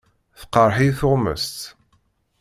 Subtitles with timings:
[0.39, 1.57] Teqreḥ-iyi tuɣmest.